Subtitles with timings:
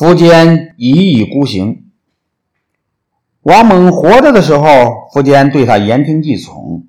[0.00, 1.90] 苻坚一意孤行。
[3.42, 4.64] 王猛活着的时候，
[5.12, 6.86] 苻坚对他言听计从；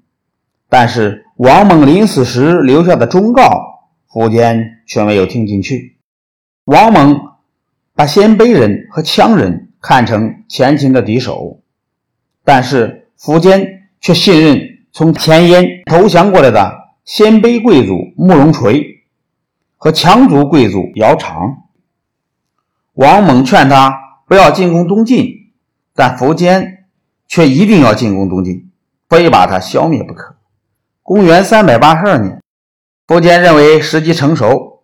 [0.70, 5.98] 但是王猛临死时留下的忠告，苻坚却没有听进去。
[6.64, 7.20] 王猛
[7.96, 11.60] 把鲜卑人和羌人看成前秦的敌手，
[12.46, 14.58] 但是苻坚却信任
[14.94, 19.04] 从前燕投降过来的鲜卑贵族慕容垂
[19.76, 21.61] 和羌族贵族姚苌。
[23.02, 25.26] 王猛劝他不要进攻东晋，
[25.96, 26.86] 但苻坚
[27.28, 28.70] 却一定要进攻东晋，
[29.10, 30.36] 非把他消灭不可。
[31.02, 32.40] 公元三百八十二年，
[33.08, 34.84] 苻坚认为时机成熟，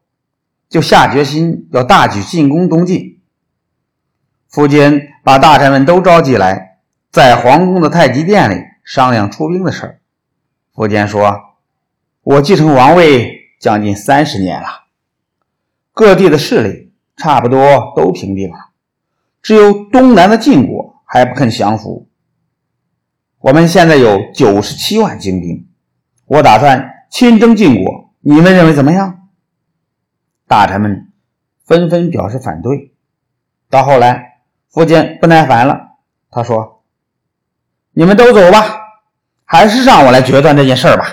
[0.68, 3.20] 就下决心要大举进攻东晋。
[4.52, 6.80] 苻坚把大臣们都召集来，
[7.12, 10.00] 在皇宫的太极殿里商量出兵的事儿。
[10.74, 11.40] 苻坚说
[12.24, 14.68] ：“我继承王位将近三十年了，
[15.94, 16.86] 各地的势力。”
[17.18, 18.58] 差不多都平定了，
[19.42, 22.08] 只有东南的晋国还不肯降服。
[23.40, 25.68] 我们现在有九十七万精兵，
[26.26, 29.28] 我打算亲征晋国，你们认为怎么样？
[30.48, 31.12] 大臣们
[31.66, 32.94] 纷纷表示反对。
[33.70, 35.98] 到后来，苻坚不耐烦了，
[36.30, 36.84] 他说
[37.94, 38.64] ：“你们都走吧，
[39.44, 41.06] 还是让我来决断这件事吧。”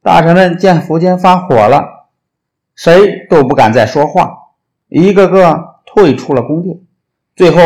[0.00, 2.08] 大臣们见苻坚发火了，
[2.74, 4.39] 谁都不敢再说话。
[4.90, 6.80] 一个个退出了宫殿，
[7.36, 7.60] 最后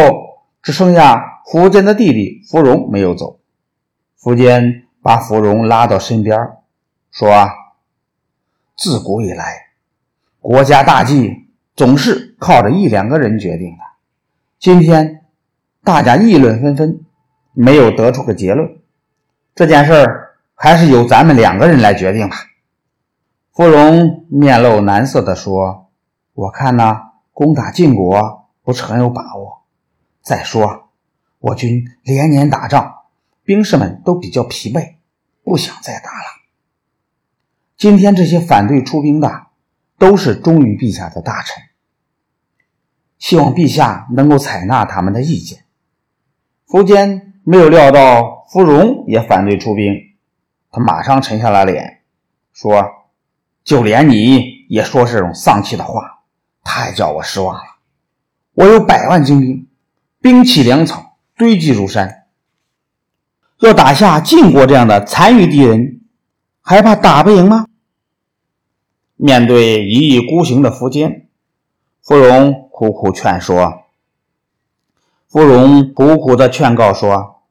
[0.63, 3.41] 只剩下苻坚的弟弟苻融没有走。
[4.21, 6.39] 苻坚把苻融拉到身边，
[7.11, 7.49] 说
[8.77, 9.69] ：“自古以来，
[10.39, 13.83] 国家大计总是靠着一两个人决定的。
[14.59, 15.25] 今天
[15.83, 17.07] 大家议论纷纷，
[17.55, 18.77] 没有得出个结论。
[19.55, 22.37] 这件事儿还是由咱们两个人来决定吧。”
[23.55, 25.89] 苻融面露难色地说
[26.35, 27.01] ：“我看呢。”
[27.35, 29.65] 攻打晋国不是很有把握。
[30.23, 30.89] 再说，
[31.41, 33.03] 我军连年打仗，
[33.43, 34.95] 兵士们都比较疲惫，
[35.43, 36.27] 不想再打了。
[37.77, 39.49] 今天这些反对出兵的，
[39.99, 41.65] 都是忠于陛下的大臣，
[43.19, 45.65] 希望陛下能够采纳他们的意见。
[46.69, 49.93] 苻坚没有料到苻融也反对出兵，
[50.71, 52.03] 他马上沉下了脸，
[52.53, 52.87] 说
[53.65, 56.13] ：“就连你也说这种丧气的话。”
[56.65, 57.63] 太叫我失望了！
[58.55, 59.69] 我有百万精兵，
[60.21, 62.25] 兵器粮草堆积如山，
[63.61, 66.01] 要打下晋国这样的残余敌人，
[66.63, 67.67] 还怕打不赢吗？
[69.17, 71.29] 面对一意孤行的苻坚，
[72.03, 73.85] 芙蓉苦苦劝说。
[75.29, 77.43] 芙蓉苦苦的劝告说：“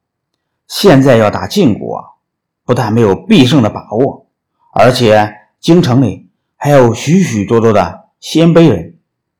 [0.67, 2.17] 现在要打晋国，
[2.65, 4.27] 不但没有必胜的把握，
[4.73, 8.91] 而且京城里还有许许多多的鲜卑人。”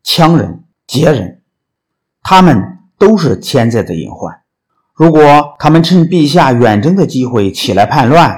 [0.04, 1.42] 羌人、羯人，
[2.22, 4.42] 他们都是潜在的隐患。
[4.94, 8.38] 如果他们趁陛下远征的机会起来叛乱，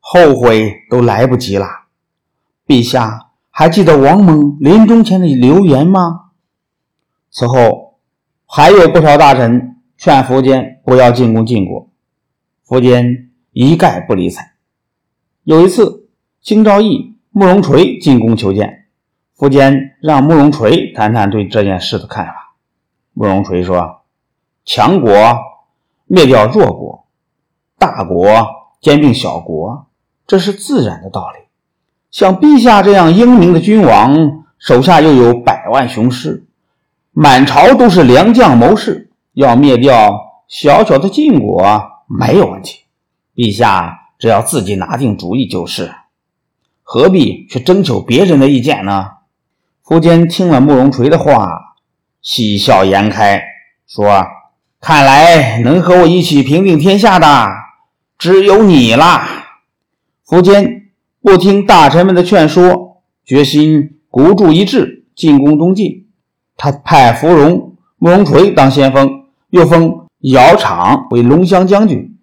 [0.00, 1.66] 后悔都来不及了。
[2.66, 6.30] 陛下还记得王猛临终前的留言吗？
[7.30, 7.98] 此后，
[8.46, 11.88] 还有不少大臣劝苻坚不要进攻晋国，
[12.66, 14.54] 苻坚一概不理睬。
[15.44, 16.08] 有一次，
[16.42, 18.85] 京兆尹慕容垂进宫求见。
[19.38, 22.54] 苻坚让慕容垂谈谈对这件事的看法。
[23.12, 24.00] 慕容垂说
[24.64, 25.12] ：“强国
[26.06, 27.06] 灭掉弱国，
[27.78, 28.46] 大国
[28.80, 29.88] 兼并小国，
[30.26, 31.46] 这是自然的道理。
[32.10, 36.46] 像陛下这样英明的君王，手下又有百万雄师，
[37.12, 41.62] 满朝都是良将谋士，要灭掉小小的晋国
[42.06, 42.84] 没有问题。
[43.34, 45.92] 陛下只要自己拿定主意就是，
[46.82, 49.10] 何必去征求别人的意见呢？”
[49.86, 51.76] 苻坚听了慕容垂的话，
[52.20, 53.40] 喜笑颜开，
[53.86, 54.26] 说
[54.82, 57.48] ：“看来能和我一起平定天下的
[58.18, 59.28] 只有你啦。”
[60.26, 60.90] 苻坚
[61.22, 66.08] 不听大臣们的劝说，决心孤注一掷进攻东晋。
[66.56, 72.18] 他派芙蓉、慕容垂当先锋，又封姚苌为龙骧将军，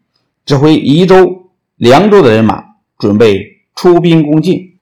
[0.46, 2.62] 指挥宜州、凉州的人马，
[2.98, 4.73] 准备出兵攻晋。